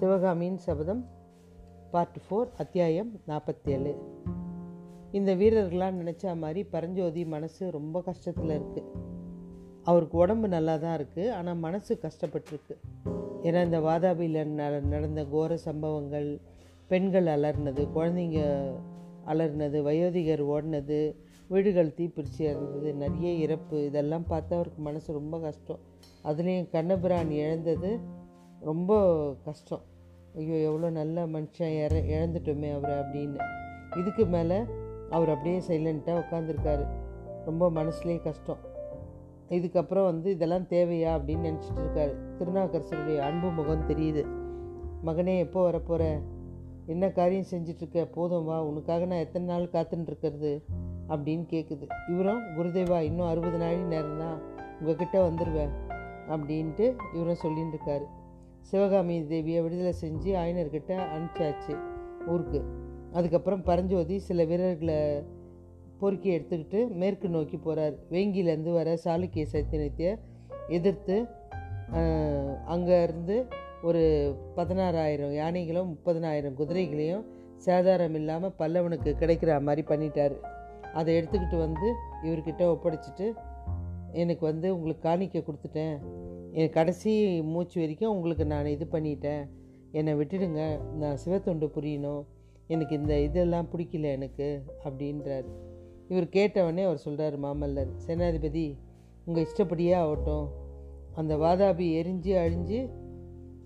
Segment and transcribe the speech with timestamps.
[0.00, 1.00] சிவகாமியின் சபதம்
[1.90, 3.92] part four அத்தியாயம் நாற்பத்தேழு.
[5.10, 8.92] இந்த வீரர்களாம் நினச்ச மாதிரி பரஞ்சோதி மனசு ரொம்ப கஷ்டத்தில் இருக்குது
[9.84, 12.76] அவருக்கு உடம்பு நல்லா தான் இருக்குது ஆனால் மனசு கஷ்டப்பட்டிருக்கு.
[13.42, 14.40] ஏன்னா இந்த வாதாபியில்
[14.92, 16.40] நடந்த கோர சம்பவங்கள்
[16.88, 18.40] பெண்கள் அலர்னது குழந்தைங்க
[19.34, 21.00] அலர்னது வயோதிகர் ஓடினது
[21.48, 25.84] வீடுகள் தீப்பிடிச்சு இறந்தது நிறைய இறப்பு இதெல்லாம் பார்த்து அவருக்கு மனசு ரொம்ப கஷ்டம்.
[26.24, 27.92] அதுலேயும் கண்ணபிரான் இழந்தது
[28.60, 28.92] ரொம்ப
[29.44, 29.84] கஷ்டம்.
[30.34, 33.38] ஐயோ எவ்வளோ நல்ல மனுஷன் இற இழந்துட்டோமே அவரை அப்படின்னு.
[33.96, 34.58] இதுக்கு மேலே
[35.10, 36.86] அவர் அப்படியே சைலண்ட்டாக உட்காந்துருக்காரு
[37.44, 38.56] ரொம்ப மனசுலேயே கஷ்டம்.
[39.48, 42.14] இதுக்கப்புறம் வந்து இதெல்லாம் தேவையா அப்படின்னு நினச்சிட்டு இருக்காரு.
[42.38, 44.24] திருநாகரசருடைய அன்பு முகம் தெரியுது.
[45.04, 46.20] மகனே எப்போ வரப்போகிற
[46.86, 48.06] என்ன காரியம் செஞ்சிட்ருக்க?
[48.12, 48.64] போதும் வா.
[48.64, 50.62] உனக்காக நான் எத்தனை நாள் காத்துட்டுருக்கிறது
[51.08, 54.40] அப்படின்னு கேட்குது இவரும் குருதேவா இன்னும் அறுபது நாளி நேரம் தான்
[54.80, 55.72] உங்ககிட்ட வந்துடுவேன்
[56.28, 58.06] அப்படின்ட்டு இவரும் சொல்லின்னு இருக்காரு
[58.70, 61.74] சிவகாமி தேவியை விடுதலை செஞ்சு ஆயனர்கிட்ட அனுப்பிச்சாச்சு
[62.32, 62.60] ஊருக்கு.
[63.18, 64.98] அதுக்கப்புறம் பரஞ்சோதி சில வீரர்களை
[66.00, 70.10] பொறுக்கி எடுத்துக்கிட்டு மேற்கு நோக்கி போகிறார் வேங்கியிலேருந்து வர சாளுக்கிய சைத்தன்யத்தை
[70.76, 71.16] எதிர்த்து
[72.74, 73.36] அங்கேருந்து
[73.88, 74.02] ஒரு
[74.56, 77.26] பதினாறாயிரம் யானைகளும் முப்பதனாயிரம் குதிரைகளையும்
[77.66, 80.34] சேதாரம் இல்லாமல் பல்லவனுக்கு கிடைக்கிற மாதிரி பண்ணிட்டார்.
[80.98, 81.88] அதை எடுத்துக்கிட்டு வந்து
[82.26, 83.26] இவர்கிட்ட ஒப்படைச்சிட்டு
[84.22, 85.96] எனக்கு வந்து உங்களுக்கு காணிக்க கொடுத்துட்டேன்.
[86.70, 89.48] கடைசி மூச்சு வரைக்கும் உங்களுக்கு நான் இது பண்ணிட்டேன்.
[89.92, 90.80] என்னை விட்டுடுங்க.
[90.84, 92.24] நான் சிவத்தொண்டு புரியணும்.
[92.66, 95.44] எனக்கு இந்த இதெல்லாம் பிடிக்கல எனக்கு அப்படின்றார்.
[96.08, 98.76] இவர் கேட்டவொடனே அவர் சொல்கிறார் மாமல்லர் சேனாதிபதி
[99.24, 100.48] உங்கள் இஷ்டப்படியே ஆகட்டும்.
[101.12, 102.90] அந்த வாதாபி எரிஞ்சு அழிஞ்சு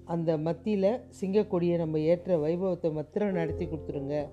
[0.05, 4.29] அந்த மத்தியில் சிங்கக்கொடியை நம்ம ஏற்ற வைபவத்தை மாத்திரம் நடத்தி கொடுத்துருங்க.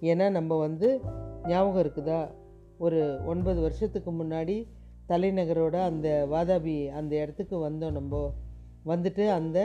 [0.00, 1.00] ஏன்னா நம்ம வந்து
[1.46, 2.30] ஞாபகம் இருக்குதா?
[2.78, 4.66] ஒரு ஒன்பது வருஷத்துக்கு முன்னாடி
[5.10, 8.34] தலைநகரோட அந்த வாதாபி அந்த இடத்துக்கு வந்தோம் நம்ம.
[8.86, 9.58] வந்துட்டு அந்த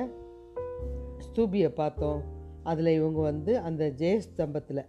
[1.25, 2.21] ஸ்தூபியை பார்த்தோம்.
[2.63, 4.81] அதில் இவங்க வந்து அந்த ஜெயஸ்தம்பத்தில்.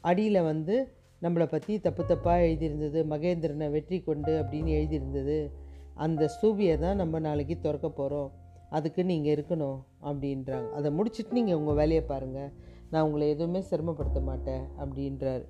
[0.00, 0.76] அடியில் வந்து
[1.22, 5.50] நம்மளை பற்றி தப்பு தப்பாக எழுதியிருந்தது மகேந்திரனை வெற்றி கொண்டு அப்படின்னு எழுதியிருந்தது.
[5.94, 8.30] அந்த ஸ்தூபியை தான் நம்ம நாளைக்கு திறக்க போகிறோம்
[8.70, 10.68] அதுக்கு நீங்கள் இருக்கணும் அப்படின்றாங்க.
[10.70, 12.50] அதை முடிச்சுட்டு நீங்கள் உங்கள் வேலையை பாருங்கள்
[12.90, 15.44] நான் உங்களை எதுவுமே சிரமப்படுத்த மாட்டேன் அப்படின்றார்.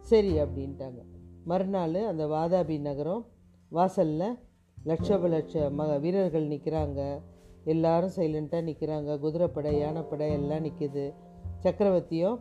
[0.00, 1.00] சரி அப்படின்ட்டாங்க.
[1.44, 3.24] மறுநாள் அந்த வாதாபி நகரம்
[3.68, 4.38] வாசலில்
[4.84, 7.22] லட்சோப லட்ச ம வீரர்கள் நிற்கிறாங்க
[7.64, 11.14] எல்லாரும் சைலண்ட்டாக நிற்கிறாங்க குதிரைப்படை யானைப்படை எல்லாம் நிற்கிது
[11.62, 12.40] சக்கரவர்த்தியும்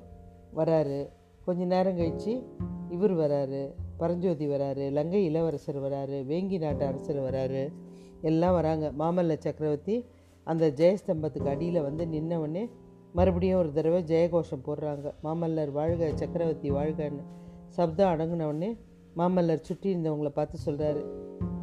[0.56, 1.09] வராரு.
[1.46, 2.44] கொஞ்ச நேரம் கழித்து
[2.90, 3.74] இவர் வராரு.
[3.97, 4.91] பரஞ்சோதி வராரு.
[4.91, 6.24] லங்கை இளவரசர் வராரு.
[6.25, 7.74] வேங்கி நாட்டு அரசர் வராரு.
[8.22, 8.92] எல்லாம் வராங்க.
[9.00, 10.06] மாமல்ல சக்கரவர்த்தி
[10.44, 12.69] அந்த ஜெயஸ்தம்பத்துக்கு அடியில் வந்து நின்னவொடனே
[13.13, 15.13] மறுபடியும் ஒரு தடவை ஜெயகோஷம் போடுறாங்க.
[15.24, 17.24] மாமல்லர் வாழ்க சக்கரவர்த்தி வாழ்கன்னு.
[17.68, 18.78] சப்தம் அடங்கினவுடனே
[19.19, 21.01] மாமல்லர் சுற்றி இருந்தவங்கள பார்த்து சொல்கிறாரு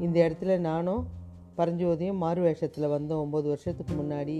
[0.04, 1.02] இந்த இடத்துல நானும்
[1.58, 4.36] பரஞ்சோதியும் மாறு வேஷத்தில் வந்தோம் ஒம்பது வருஷத்துக்கு முன்னாடி.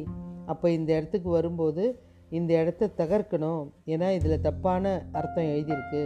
[0.47, 1.85] அப்போ இந்த இடத்துக்கு வரும்போது
[2.31, 3.65] இந்த இடத்த தகர்க்கணும்.
[3.87, 6.03] ஏன்னா இதில் தப்பான அர்த்தம் எழுதியிருக்கு.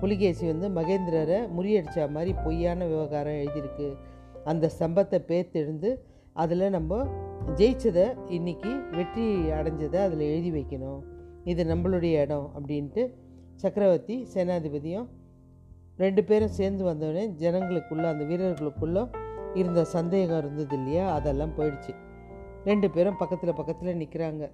[0.00, 3.88] புலிகேசி வந்து மகேந்திரரை முறியடித்த மாதிரி பொய்யான விவகாரம் எழுதியிருக்கு.
[4.44, 5.90] அந்த ஸ்தம்பத்தை பேர்த்தெழுந்து
[6.32, 6.92] அதில் நம்ம
[7.58, 9.26] ஜெயிச்சதை இன்றைக்கி வெற்றி
[9.58, 11.00] அடைஞ்சதை அதில் எழுதி வைக்கணும்.
[11.44, 13.02] இது நம்மளுடைய இடம் அப்படின்ட்டு
[13.54, 15.08] சக்கரவர்த்தி சேனாதிபதியும்
[16.02, 19.02] ரெண்டு பேரும் சேர்ந்து வந்தோடனே ஜனங்களுக்குள்ளே அந்த வீரர்களுக்குள்ளே
[19.60, 21.04] இருந்த சந்தேகம் இருந்தது இல்லையா?
[21.14, 21.92] அதெல்லாம் போயிடுச்சு.
[22.64, 24.44] ரெண்டு பேரும் பக்கத்தில் பக்கத்தில் நிற்கிறாங்க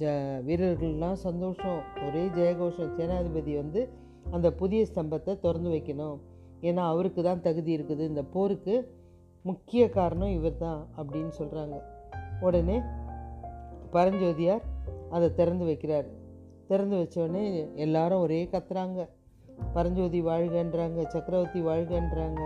[0.00, 0.12] ஜ
[0.48, 1.80] வீரர்கள்லாம் சந்தோஷம்.
[2.06, 2.92] ஒரே ஜெயகோஷம்.
[2.98, 3.80] சேனாதிபதி வந்து
[4.30, 6.18] அந்த புதிய ஸ்தம்பத்தை திறந்து வைக்கணும்.
[6.68, 8.02] ஏன்னா அவருக்கு தான் தகுதி இருக்குது.
[8.12, 8.74] இந்த போருக்கு
[9.44, 11.76] முக்கிய காரணம் இவர் தான் அப்படின்னு சொல்கிறாங்க
[12.40, 12.76] உடனே
[13.94, 14.64] பரஞ்சோதியார்
[15.10, 16.08] அதை திறந்து வைக்கிறார்.
[16.68, 17.44] திறந்து வச்சோடனே
[17.86, 19.00] எல்லாரும் ஒரே கத்துறாங்க.
[19.74, 22.42] பரஞ்சோதி வாழ்கன்றாங்க சக்கரவர்த்தி வாழ்கன்றாங்க.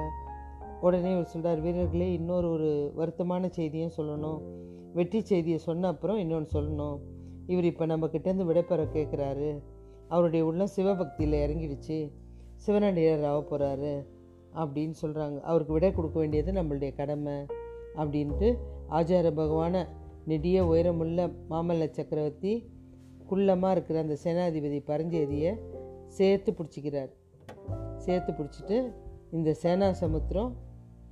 [0.81, 4.41] உடனே இவர் சொல்கிறார் வீரர்களே இன்னொரு ஒரு வருத்தமான செய்தியும் சொல்லணும்.
[4.95, 6.99] வெற்றி செய்தியை சொன்ன அப்புறம் இன்னொன்று சொல்லணும்.
[7.47, 9.51] இவர் இப்போ நம்ம கிட்டேருந்து விடைபெற கேட்குறாரு
[10.09, 11.99] அவருடைய உள்ளம் சிவபக்தியில் இறங்கிடுச்சு.
[12.57, 13.95] சிவனடியார் ஆக போகிறாரு
[14.55, 17.37] அப்படின்னு சொல்கிறாங்க அவருக்கு விடை கொடுக்க வேண்டியது நம்மளுடைய கடமை
[17.97, 18.49] அப்படின்ட்டு
[18.89, 19.85] ஆச்சார பகவான
[20.27, 22.53] நெடிய உயரமுள்ள மாமல்ல சக்கரவர்த்தி
[23.31, 25.53] குள்ளமாக இருக்கிற அந்த சேனாதிபதி பரஞ்சேதியை
[26.19, 27.13] சேர்த்து பிடிச்சிக்கிறார்.
[28.05, 28.79] சேர்த்து பிடிச்சிட்டு
[29.37, 30.53] இந்த சேனா சமுத்திரம்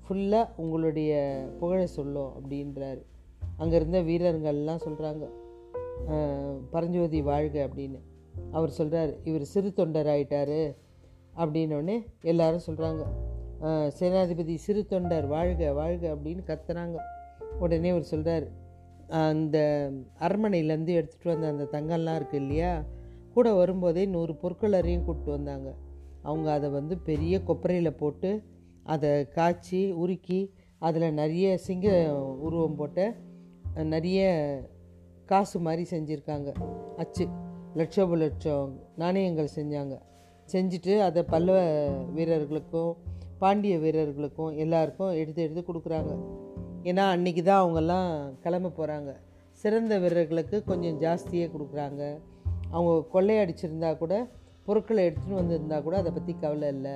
[0.05, 1.13] ஃபுல்லாக உங்களுடைய
[1.61, 3.03] புகழை சொல்லும் அப்படின்றாரு.
[3.61, 5.25] அங்கே இருந்த வீரர்கள்லாம் சொல்கிறாங்க
[6.73, 8.01] பரஞ்சோதி வாழ்க அப்படின்னு.
[8.57, 10.63] அவர் சொல்கிறார் இவர் சிறு தொண்டர் ஆயிட்டாரு
[11.43, 11.97] அப்படின்னோடனே
[12.33, 13.05] எல்லாரும் சொல்கிறாங்க
[13.99, 16.97] சேனாதிபதி சிறு தொண்டர் வாழ்க வாழ்க அப்படின்னு கத்துறாங்க.
[17.65, 18.47] உடனே அவர் சொல்கிறார்
[19.29, 19.57] அந்த
[20.27, 22.73] அரண்மனையிலேருந்து எடுத்துகிட்டு வந்த அந்த தங்கம்லாம் இருக்குது இல்லையா
[23.35, 25.69] கூட வரும்போதே நூறு பொருட்களரையும் கூப்பிட்டு வந்தாங்க.
[26.23, 28.31] அவங்க அதை வந்து பெரிய கொப்பரையில் போட்டு
[28.83, 30.41] அதை காய்ச்சி உருக்கி
[30.79, 31.89] அதில் நிறைய சிங்க
[32.47, 33.17] உருவம் போட்ட
[33.95, 34.23] நிறைய
[35.27, 36.51] காசு மாதிரி செஞ்சுருக்காங்க.
[36.97, 37.27] அச்சு.
[37.75, 39.95] லட்சோப லட்சம் நாணயங்கள் செஞ்சாங்க.
[40.53, 41.59] செஞ்சுட்டு அதை பல்லவ
[42.15, 42.93] வீரர்களுக்கும்
[43.39, 46.13] பாண்டிய வீரர்களுக்கும் எல்லாருக்கும் எடுத்து எடுத்து கொடுக்குறாங்க.
[46.91, 48.11] ஏன்னா அன்றைக்கி தான் அவங்கெல்லாம்
[48.41, 49.11] கிளம்ப போகிறாங்க
[49.63, 52.03] சிறந்த வீரர்களுக்கு கொஞ்சம் ஜாஸ்தியே கொடுக்குறாங்க.
[52.77, 54.15] அவங்க கொள்ளையடிச்சிருந்தா கூட
[54.67, 56.95] பொருட்களை எடுத்துகிட்டு வந்திருந்தா கூட அதை பற்றி கவலை இல்லை.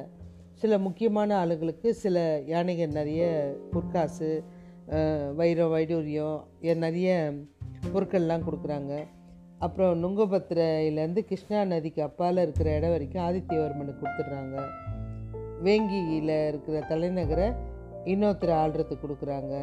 [0.61, 2.17] சில முக்கியமான ஆளுகளுக்கு சில
[2.53, 3.23] யானைகள் நிறைய
[3.73, 4.31] பொற்காசு
[5.35, 6.39] வைரம் வைடூரியம்
[6.85, 7.09] நிறைய
[7.93, 8.95] பொருட்கள்லாம் கொடுக்குறாங்க.
[9.59, 14.57] அப்புறம் நுங்கபத்திரையிலேருந்து கிருஷ்ணா நதிக்கு அப்பால் இருக்கிற இடம் வரைக்கும் ஆதித்யவர்மனுக்கு கொடுத்துட்றாங்க.
[15.67, 17.49] வேங்கியில் இருக்கிற தலைநகரை
[18.13, 19.55] இன்னொருத்தர் ஆள்றதுக்கு கொடுக்குறாங்க.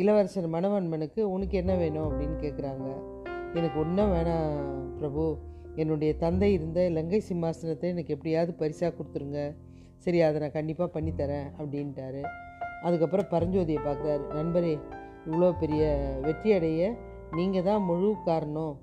[0.00, 2.88] இளவரசர் மணவன்மனுக்கு உனக்கு என்ன வேணும் அப்படின்னு கேட்குறாங்க
[3.54, 4.54] எனக்கு ஒன்றும் வேணாம்
[5.00, 5.38] பிரபு.
[5.82, 9.40] என்னுடைய தந்தை இருந்த இலங்கை சிம்மாசனத்தை எனக்கு எப்படியாவது பரிசாக கொடுத்துருங்க.
[10.04, 12.22] சரி அதை நான் கண்டிப்பாக பண்ணித்தரேன் அப்படின்ட்டாரு.
[12.82, 14.24] அதுக்கப்புறம் பரஞ்சோதியை பார்க்குறாரு.
[14.38, 14.78] நண்பரே
[15.28, 15.82] இவ்வளோ பெரிய
[16.26, 16.90] வெற்றி அடைய
[17.32, 18.74] நீங்கள் தான் முழு காரணம்.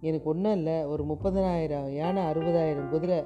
[0.00, 3.20] எனக்கு ஒன்றும் இல்லை ஒரு முப்பதனாயிரம் யானை அறுபதாயிரம் குதிரை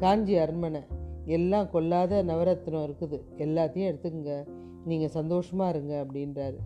[0.00, 0.82] காஞ்சி அரண்மனை
[1.26, 3.18] எல்லாம் கொல்லாத நவரத்னம் இருக்குது.
[3.36, 4.44] எல்லாத்தையும் எடுத்துக்கங்க.
[4.84, 6.58] நீங்கள் சந்தோஷமாக இருங்க அப்படின்றாரு.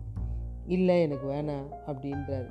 [0.67, 2.49] இல்லை எனக்கு வேணாம் அப்படின்றாரு.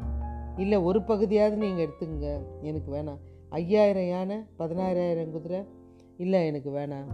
[0.56, 2.42] இல்லை ஒரு பகுதியாவது நீங்கள் எடுத்துக்கங்க.
[2.62, 3.18] எனக்கு வேணாம்.
[3.48, 5.64] ஐயாயிரம் யானை பதினாறாயிரம் குதிரை
[6.16, 7.06] இல்லை எனக்கு வேணாம்.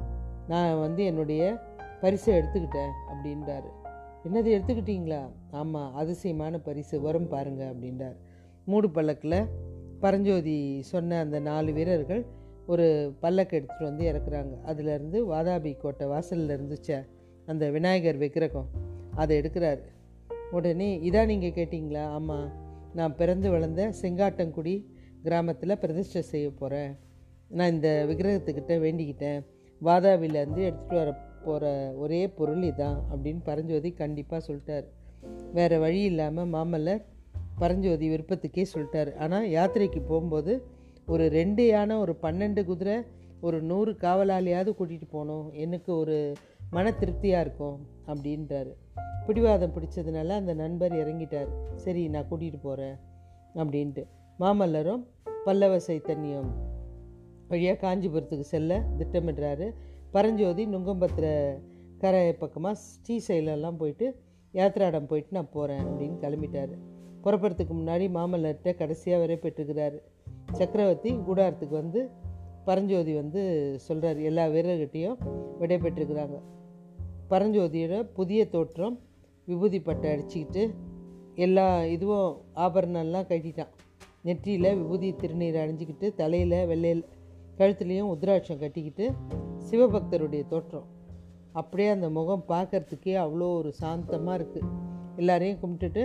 [0.49, 1.62] நான் வந்து என்னுடைய
[2.00, 3.70] பரிசை எடுத்துக்கிட்டேன் அப்படின்றாரு.
[4.25, 5.31] என்னது எடுத்துக்கிட்டீங்களா?
[5.50, 7.00] ஆமாம் அதிசயமான பரிசு.
[7.00, 8.17] வரும் பாருங்க அப்படின்றார்.
[8.64, 9.46] மூடு பல்லக்கில்
[10.00, 12.26] பரஞ்சோதி சொன்ன அந்த நாலு வீரர்கள்
[12.67, 14.55] ஒரு பல்லக்கு எடுத்துகிட்டு வந்து இறக்குறாங்க.
[14.67, 17.06] அதுலேருந்து வாதாபி கோட்டை வாசலில் இருந்துச்சே
[17.46, 18.69] அந்த விநாயகர் விக்கிரகம்
[19.14, 19.82] அதை எடுக்கிறாரு.
[20.50, 22.02] உடனே இதான் நீங்கள் கேட்டிங்களா?
[22.02, 22.67] ஆமாம்
[22.99, 24.75] நான் பிறந்து வளர்ந்த செங்காட்டங்குடி
[25.27, 26.93] கிராமத்தில் பிரதிஷ்டை செய்ய போகிறேன்
[27.56, 29.41] நான் இந்த விக்கிரகத்துக்கிட்ட வேண்டிக்கிட்டேன்.
[29.81, 31.11] வாதாபிலேருந்து எடுத்துகிட்டு வர
[31.45, 31.65] போகிற
[32.03, 34.87] ஒரே பொருள் இதான் அப்படின்னு பரஞ்சோதி கண்டிப்பாக சொல்லிட்டார்.
[35.56, 37.05] வேறு வழி இல்லாமல் மாமல்லர்
[37.61, 39.11] பரஞ்சோதி விருப்பத்துக்கே சொல்லிட்டார்.
[39.25, 40.53] ஆனால் யாத்திரைக்கு போகும்போது
[41.12, 42.97] ஒரு ரெண்டு யானை ஒரு பன்னெண்டு குதிரை
[43.47, 45.47] ஒரு நூறு காவலாளியாவது கூட்டிகிட்டு போகணும்.
[45.65, 46.19] எனக்கு ஒரு
[46.77, 47.79] மன திருப்தியாக இருக்கும்
[48.11, 48.73] அப்படின்றாரு.
[49.27, 51.49] பிடிவாதம் பிடிச்சதுனால அந்த நண்பர் இறங்கிட்டார்.
[51.75, 52.97] சரி நான் கூட்டிகிட்டு போகிறேன்
[53.55, 54.05] அப்படின்ட்டு.
[54.41, 55.05] மாமல்லரும்
[55.45, 56.50] பல்லவ சைத்தன்யம்
[57.49, 59.69] வழியாக காஞ்சிபுரத்துக்கு செல்ல திட்டமிடுறாரு.
[60.11, 61.27] பரஞ்சோதி நுங்கம்பத்திர
[61.99, 64.06] கரை பக்கமாக ஸ்ரீசைலெல்லாம் போயிட்டு
[64.53, 66.77] யாத்திராடம் போயிட்டு நான் போகிறேன் அப்படின்னு கிளம்பிட்டாரு.
[67.25, 69.99] புறப்படுறதுக்கு முன்னாடி மாமல்லர்கிட்ட கடைசியாக வரை பெற்றுக்கிறாரு
[70.53, 72.09] சக்கரவர்த்தி கூடாரத்துக்கு வந்து
[72.65, 73.41] பரஞ்சோதி வந்து
[73.79, 75.17] சொல்கிறார் எல்லா வீரர்கிட்டையும்
[75.59, 76.37] விடை பெற்றுக்கிறாங்க
[77.31, 78.97] பரஞ்சோதியோட புதிய தோற்றம்
[79.49, 80.63] விபூதி பட்டை அடிச்சுக்கிட்டு
[81.45, 82.31] எல்லா இதுவும்
[82.65, 83.73] ஆபரணம்லாம் கட்டிட்டான்.
[84.27, 87.05] நெற்றியில் விபூதி திருநீர் அணிஞ்சிக்கிட்டு தலையில் வெள்ளையில்
[87.59, 89.07] கழுத்துலேயும் உத்ராட்சம் கட்டிக்கிட்டு
[89.69, 90.87] சிவபக்தருடைய தோற்றம்.
[91.61, 94.69] அப்படியே அந்த முகம் பார்க்கறதுக்கே அவ்வளோ ஒரு சாந்தமாக இருக்குது
[95.21, 96.03] எல்லாரையும் கும்பிட்டுட்டு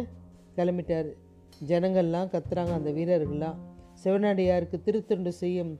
[0.57, 1.09] கிளம்பிட்டார்.
[1.69, 3.59] ஜனங்கள்லாம் கத்துறாங்க அந்த வீரர்கள்லாம்.
[4.03, 5.73] சிவனடியாருக்கு திருத்தொண்டு செய்யும்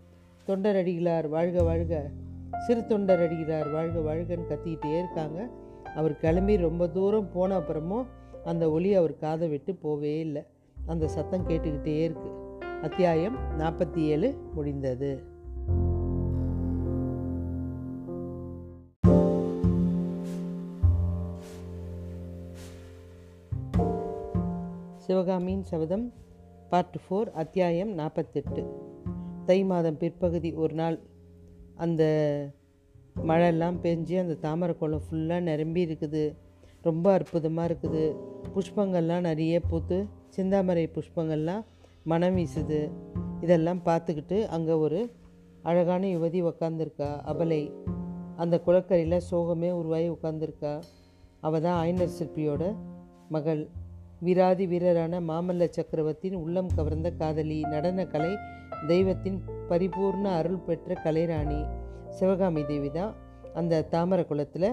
[0.47, 1.93] தொண்டரடிகளார் வாழ்க வாழ்க.
[2.57, 5.49] சிறு தொண்டரடிகளார் வாழ்க வாழ்கன்னு கத்திக்கிட்டே இருக்காங்க.
[5.95, 8.05] அவர் கிளம்பி ரொம்ப தூரம் போன அப்புறமும்
[8.43, 10.43] அந்த ஒளி அவர் காதை விட்டு போவே இல்லை.
[10.85, 12.31] அந்த சத்தம் கேட்டுக்கிட்டே இருக்கு.
[12.81, 15.31] அத்தியாயம் நாற்பத்தி ஏழு முடிந்தது.
[24.95, 26.13] சிவகாமியின் சபதம்
[26.69, 28.81] பார்ட் ஃபோர் அத்தியாயம் நாற்பத்தெட்டு
[29.45, 30.99] தை மாதம் பிற்பகுதி ஒரு நாள்
[31.75, 32.03] அந்த
[33.15, 36.35] மழைலாம் பெஞ்சு அந்த தாமரை குளம் ஃபுல்லாக நிரம்பி இருக்குது.
[36.81, 38.15] ரொம்ப அற்புதமாக இருக்குது.
[38.55, 40.05] புஷ்பங்கள்லாம் நிறைய பூத்து
[40.37, 41.63] சிந்தாமரை புஷ்பங்கள்லாம்
[42.03, 42.91] மனம் வீசுது.
[43.41, 45.11] இதெல்லாம் பார்த்துக்கிட்டு அங்கே ஒரு
[45.61, 47.09] அழகான யுவதி உக்காந்துருக்கா.
[47.31, 47.71] அபலை.
[48.35, 50.81] அந்த குளக்கரையில் சோகமே உருவாகி உட்காந்துருக்கா
[51.39, 52.75] அவள் தான் ஆயினர் சிற்பியோட
[53.29, 53.69] மகள்.
[54.19, 57.61] வீராதி வீரரான மாமல்ல சக்கரவர்த்தியின் உள்ளம் கவர்ந்த காதலி.
[57.61, 58.35] நடனக்கலை
[58.87, 61.61] தெய்வத்தின் பரிபூர்ண அருள் பெற்ற கலைராணி
[62.17, 63.13] சிவகாமி தேவி தான்
[63.59, 64.67] அந்த தாமரை குளத்தில்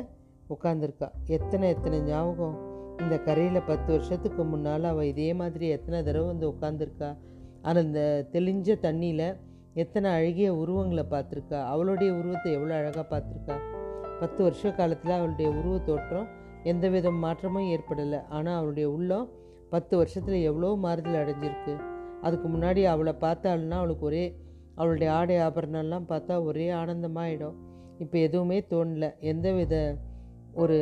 [0.54, 2.57] உட்காந்துருக்கா எத்தனை எத்தனை ஞாபகம்?
[3.02, 7.11] இந்த கரையில் பத்து வருஷத்துக்கு முன்னால் அவள் இதே மாதிரி எத்தனை தடவை வந்து உட்காந்துருக்கா
[7.66, 8.02] ஆனால் இந்த
[8.35, 9.26] தெளிஞ்ச தண்ணியில்
[9.83, 11.59] எத்தனை அழகிய உருவங்களை பார்த்துருக்கா.
[11.73, 13.57] அவளுடைய உருவத்தை எவ்வளோ அழகாக பார்த்துருக்கா.
[14.21, 16.28] பத்து வருஷ காலத்தில் அவளுடைய உருவ தோற்றம்
[16.73, 18.21] எந்த வித மாற்றமும் ஏற்படலை.
[18.37, 19.26] ஆனால் அவளுடைய உள்ளம்
[19.75, 21.75] பத்து வருஷத்தில் எவ்வளோ மாறுதல் அடைஞ்சிருக்கு.
[22.26, 24.25] அதுக்கு முன்னாடி அவளை பார்த்தாள்னா அவளுக்கு ஒரே
[24.74, 27.54] அவளுடைய ஆடை ஆபரணம்லாம் பார்த்தா ஒரே ஆனந்தமாகிடும்
[27.98, 29.18] இப்போ எதுவுமே தோணல.
[29.18, 29.96] எந்த வித
[30.54, 30.78] ஒரு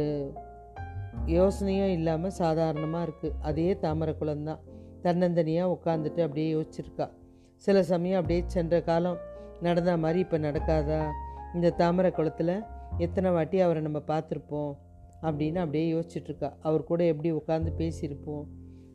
[1.26, 4.58] யோசனையும் இல்லாமல் சாதாரணமாக இருக்குது அதே தாமரை குளம்தான்
[5.02, 7.10] தன்னந்தனியாக உட்காந்துட்டு அப்படியே யோசிச்சிருக்கா.
[7.54, 9.16] சில சமயம் அப்படியே சென்ற காலம்
[9.60, 11.10] நடந்த மாதிரி இப்போ நடக்காதா?
[11.54, 12.62] இந்த தாமரை குளத்தில்
[12.98, 14.76] எத்தனை வாட்டி அவரை நம்ம பார்த்துருப்போம்?
[15.22, 16.52] அப்படின்னு அப்படியே யோசிச்சுட்ருக்கா.
[16.60, 18.44] அவர் கூட எப்படி உட்காந்து பேசியிருப்போம்?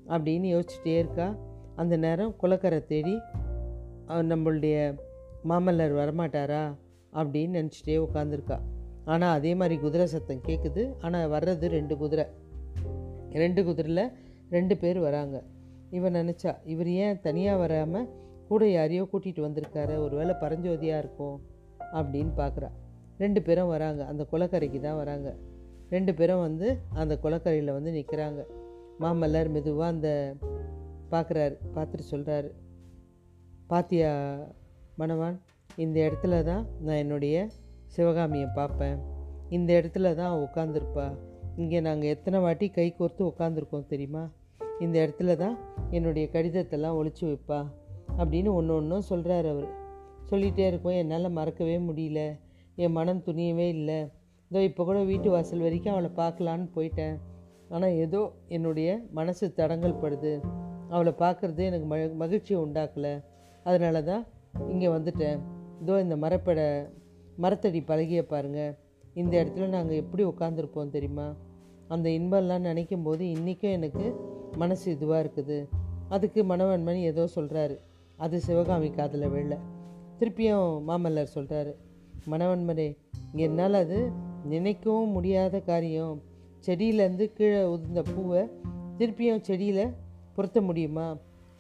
[0.08, 1.36] அப்படின்னு யோசிச்சுட்டே இருக்கா.
[1.76, 3.20] அந்த நேரம் குலக்கரை தேடி
[4.08, 5.00] நம்மளுடைய
[5.50, 6.76] மாமல்லர் வரமாட்டாரா
[7.14, 8.60] அப்படின்னு நினச்சிட்டே உட்காந்துருக்கா
[9.06, 12.26] ஆனால் அதே மாதிரி குதிரை சத்தம் கேட்குது ஆனால் வர்றது ரெண்டு குதிரை.
[13.30, 14.12] ரெண்டு குதிரையில்
[14.50, 15.44] ரெண்டு பேர் வராங்க.
[15.90, 18.10] இவன் நினச்சா இவர் ஏன் தனியாக வராமல்
[18.48, 19.98] கூட யாரையோ கூட்டிகிட்டு வந்திருக்காரு?
[19.98, 21.42] ஒருவேளை பரஞ்சோதியாக இருக்கும்
[21.94, 22.70] அப்படின்னு பார்க்குறா
[23.18, 24.06] ரெண்டு பேரும் வராங்க.
[24.06, 25.36] அந்த குளக்கரைக்கு தான் வராங்க.
[25.90, 28.46] ரெண்டு பேரும் வந்து அந்த குளக்கரையில் வந்து நிற்கிறாங்க
[29.00, 30.36] மாமல்லர் மெதுவாக அந்த
[31.12, 32.52] பார்க்குறாரு பார்த்துட்டு சொல்கிறாரு
[33.72, 34.12] பாத்தியா
[35.00, 35.38] மணவான்
[35.84, 37.36] இந்த இடத்துல தான் நான் என்னுடைய
[37.96, 38.98] சிவகாமியை பார்ப்பேன்.
[39.50, 41.06] இந்த இடத்துல தான் உட்காந்துருப்பா
[41.62, 44.24] இங்கே நாங்கள் எத்தனை வாட்டி கை கோர்த்து உட்காந்துருக்கோம் தெரியுமா?
[44.80, 45.56] இந்த இடத்துல தான்
[45.98, 47.60] என்னுடைய கடிதத்தெல்லாம் ஒழிச்சு வைப்பா
[48.20, 49.70] அப்படின்னு ஒன்று ஒன்றும் சொல்கிறார் அவர்.
[50.30, 50.98] சொல்லிகிட்டே இருக்கோம்.
[51.02, 52.22] என்னால் மறக்கவே முடியல.
[52.84, 54.00] என் மனம் துணியவே இல்லை.
[54.52, 57.16] இதோ இப்போ கூட வீட்டு வாசல் வரைக்கும் அவளை பார்க்கலான்னு போயிட்டேன்.
[57.74, 58.22] ஆனால் ஏதோ
[58.56, 58.90] என்னுடைய
[59.20, 60.34] மனசு தடங்கல் படுது
[60.96, 63.14] அவளை பார்க்குறது எனக்கு ம மகிழ்ச்சியை உண்டாக்கலை.
[63.64, 64.24] அதனால தான்
[64.72, 65.40] இங்கே வந்துட்டேன்.
[65.82, 66.60] இதோ இந்த மரப்பட
[67.44, 68.74] மரத்தடி பழகிய பாருங்கள்
[69.14, 71.28] இந்த இடத்துல நாங்கள் எப்படி உட்காந்துருப்போம் தெரியுமா?
[71.88, 74.06] அந்த இன்பம்லாம் நினைக்கும் போது இன்றைக்கும் எனக்கு
[74.58, 75.58] மனசு இதுவாக இருக்குது.
[76.10, 77.76] அதுக்கு மணவன்மணி ஏதோ சொல்கிறாரு
[78.18, 79.56] அது சிவகாமி காதில் விழல.
[80.20, 81.74] திருப்பியும் மாமல்லர் சொல்கிறாரு
[82.32, 82.90] மணவன்மனே
[83.46, 84.00] என்னால் அது
[84.50, 86.16] நினைக்கவும் முடியாத காரியம்.
[86.66, 88.42] செடியிலேருந்து கீழே உதிர்ந்த பூவை
[88.98, 89.86] திருப்பியும் செடியில்
[90.36, 91.08] பொருத்த முடியுமா?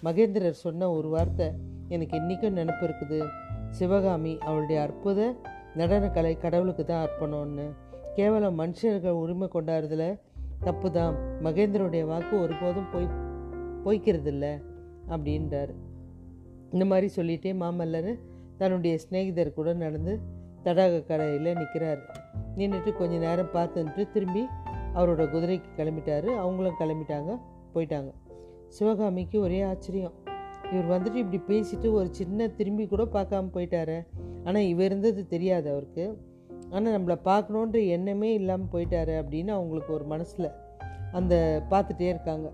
[0.04, 1.48] மகேந்திரர் சொன்ன ஒரு வார்த்தை
[1.88, 3.26] எனக்கு இன்றைக்கும் நினப்பு இருக்குது.
[3.70, 5.36] சிவகாமி அவளுடைய அற்புத
[5.76, 7.68] நடனக்கலை கடவுளுக்கு தான் அர்ப்பணம்னு.
[8.16, 10.20] கேவலம் மனுஷர்கள் உரிமை கொண்டாடுறதுல
[10.60, 13.08] தப்பு தான் மகேந்திரனுடைய வாக்கு ஒருபோதும் போய்
[13.86, 14.62] பொய்க்கிறதில்ல
[15.10, 15.74] அப்படின்றார்.
[16.72, 18.20] இந்த மாதிரி சொல்லிட்டே மாமல்லர்
[18.58, 20.20] தன்னுடைய சிநேகிதர் கூட நடந்து
[20.64, 22.02] தடாக கடையில் நிற்கிறாரு
[22.56, 24.46] நின்றுட்டு கொஞ்ச நேரம் பார்த்துட்டு திரும்பி
[24.94, 26.26] அவரோட குதிரைக்கு கிளம்பிட்டாரு.
[26.26, 27.40] அவங்களும் கிளம்பிட்டாங்க
[27.74, 28.14] போயிட்டாங்க.
[28.68, 30.14] சிவகாமிக்கு ஒரே ஆச்சரியம்.
[30.72, 33.98] இவர் வந்துட்டு இப்படி பேசிட்டு ஒரு சின்ன திரும்பி கூட பார்க்காம போயிட்டாரு.
[34.44, 36.06] ஆனால் இவர் இருந்தது தெரியாது அவருக்கு.
[36.70, 40.50] ஆனால் நம்மளை பார்க்கணுன்ற எண்ணமே இல்லாமல் போயிட்டாரு அப்படின்னு அவங்களுக்கு ஒரு மனசில்
[41.12, 42.52] அந்த பார்த்துட்டே இருக்காங்க.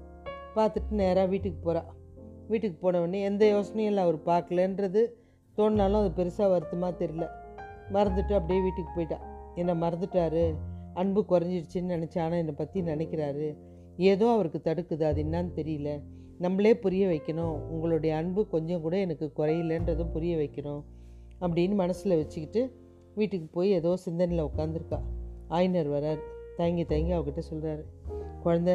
[0.55, 1.83] பார்த்துட்டு நேராக வீட்டுக்கு போகிறா
[2.47, 5.01] வீட்டுக்கு போனவுடனே எந்த யோசனையும் இல்லை அவர் பார்க்கலன்றது
[5.57, 7.25] தோணினாலும் அது பெருசாக வருத்தமாக தெரியல.
[7.91, 9.17] மறந்துட்டு அப்படியே வீட்டுக்கு போயிட்டா.
[9.55, 10.55] என்னை மறந்துட்டாரு?
[10.93, 13.57] அன்பு குறைஞ்சிடுச்சின்னு நினச்சா ஆனால் என்னை பற்றி நினைக்கிறாரு.
[13.97, 16.01] ஏதோ அவருக்கு தடுக்குது அது என்னன்னு தெரியல.
[16.39, 17.55] நம்மளே புரிய வைக்கணும்.
[17.73, 20.81] உங்களுடைய அன்பு கொஞ்சம் கூட எனக்கு குறையிலன்றதும் புரிய வைக்கணும்.
[21.41, 22.61] அப்படின்னு மனசில் வச்சுக்கிட்டு
[23.15, 24.99] வீட்டுக்கு போய் ஏதோ சிந்தனையில் உட்காந்துருக்கா
[25.47, 26.21] ஆயினர் வரார்.
[26.55, 27.83] தயங்கி தயங்கி அவகிட்ட சொல்கிறாரு
[28.43, 28.71] குழந்த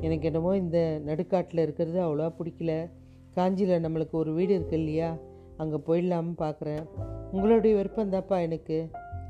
[0.00, 2.90] எனக்கு என்னமோ இந்த நடுக்காட்டில் இருக்கிறது அவ்வளோவா பிடிக்கல.
[3.34, 5.10] காஞ்சியில் நம்மளுக்கு ஒரு வீடு இருக்கு இல்லையா?
[5.56, 6.82] அங்கே போயிடலாம்னு பார்க்குறேன்
[7.32, 8.78] உங்களுடைய விருப்பம் தான்ப்பா எனக்கு.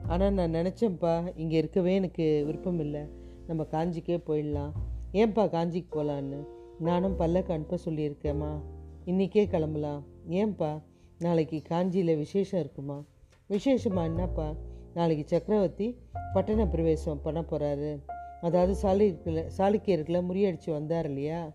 [0.07, 3.03] ஆனால் நான் நினச்சேன்ப்பா இங்கே இருக்கவே எனக்கு விருப்பம் இல்லை.
[3.47, 4.73] நம்ம காஞ்சிக்கே போயிடலாம்.
[5.13, 6.39] ஏன்பா காஞ்சிக்கு போகலான்னு
[6.79, 8.63] நானும் பல்லக்கு அனுப்ப சொல்லியிருக்கேம்மா.
[9.05, 10.05] இன்றைக்கே கிளம்பலாம்.
[10.29, 10.83] ஏன்பா?
[11.19, 13.05] நாளைக்கு காஞ்சியில் விசேஷம் இருக்குமா?
[13.49, 14.55] விசேஷமா என்னப்பா?
[14.95, 15.99] நாளைக்கு சக்கரவர்த்தி
[16.33, 18.03] பட்டண பிரவேசம் பண்ண போகிறாரு
[18.41, 21.53] அதாவது சாளுக்கில் சாளுக்கியர்களை முறியடித்து வந்தார் இல்லையா?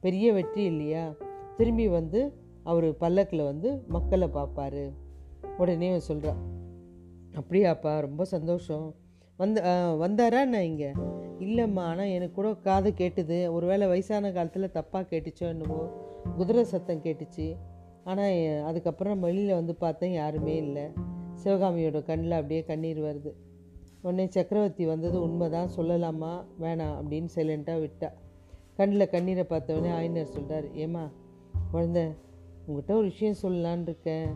[0.00, 1.14] பெரிய வெற்றி இல்லையா?
[1.56, 2.32] திரும்பி வந்து
[2.64, 4.92] அவர் பல்லக்கில் வந்து மக்களை பார்ப்பாரு.
[5.58, 6.34] உடனே சொல்கிறா
[7.32, 8.94] அப்படியாப்பா ரொம்ப சந்தோஷம்.
[9.36, 9.62] வந்து
[10.02, 10.92] வந்தாரா நான் இங்கே?
[11.44, 13.38] இல்லைம்மா ஆனால் எனக்கு கூட காது கேட்டுது.
[13.50, 15.80] ஒருவேளை வயசான காலத்தில் தப்பாக கேட்டுச்சோ என்னவோ
[16.36, 17.46] குதிரை சத்தம் கேட்டுச்சு.
[18.04, 20.84] ஆனால் அதுக்கப்புறம் வெளியில் வந்து பார்த்தேன் யாருமே இல்லை.
[21.44, 23.32] சிவகாமியோட கண்ணில் அப்படியே கண்ணீர் வருது.
[24.02, 26.32] உடனே சக்கரவர்த்தி வந்தது உண்மைதான் சொல்லலாமா?
[26.60, 28.10] வேணாம் அப்படின்னு சைலண்ட்டாக விட்டா.
[28.76, 31.04] கண்ணில் கண்ணீரை பார்த்தவொடனே ஆயினர் சொல்கிறார் ஏம்மா
[31.72, 31.98] குழந்த
[32.66, 34.28] உங்ககிட்ட ஒரு விஷயம் சொல்லலான்னு இருக்கேன்.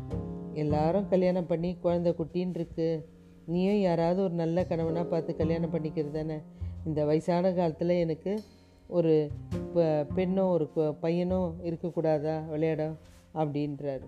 [0.55, 3.09] எல்லாரும் கல்யாணம் பண்ணி குழந்தை குட்டின்னு இருக்கு.
[3.47, 6.39] நீயும் யாராவது ஒரு நல்ல கணவனாக பார்த்து கல்யாணம் பண்ணிக்கிறது தானே?
[6.85, 8.41] இந்த வயசான காலத்தில் எனக்கு
[8.87, 10.71] ஒரு இப்போ பெண்ணோ ஒரு
[11.03, 12.49] பையனோ இருக்கக்கூடாதா?
[12.49, 12.95] விளையாட
[13.35, 14.07] அப்படின்றாரு.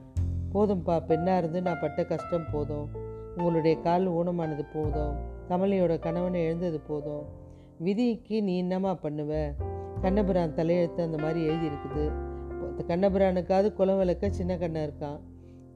[0.54, 2.88] போதும்ப்பா பெண்ணாக இருந்து நான் பட்ட கஷ்டம் போதும்.
[3.36, 5.16] உங்களுடைய கால் ஊனமானது போதும்.
[5.48, 7.24] கமலையோட கணவனை எழுந்தது போதும்.
[7.78, 9.52] விதிக்கு நீ என்னம்மா பண்ணுவ?
[10.02, 12.12] கண்ணபுரான் தலையெழுத்து அந்த மாதிரி எழுதியிருக்குது.
[12.88, 15.20] கண்ணபுரானுக்காவது குலம் விளக்க சின்ன கண்ணன் இருக்கான்.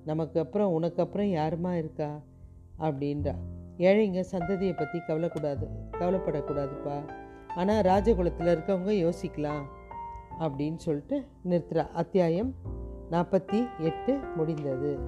[0.04, 2.20] நமக்கு அப்புறம் உனக்கு அப்புறம் யாருமா இருக்கா?
[2.78, 3.34] அப்படின்றா.
[3.78, 7.08] ஏழைங்க சந்ததியை பற்றி கவலைக்கூடாது கவலைப்படக்கூடாதுப்பா.
[7.56, 9.62] ஆனால் ராஜகுலத்தில் இருக்கவங்க யோசிக்கலாம்
[10.40, 11.90] அப்படின்னு சொல்லிட்டு நிறுத்துறா.
[11.90, 12.54] அத்தியாயம்
[13.10, 14.98] நாற்பத்தி எட்டு முடிந்தது.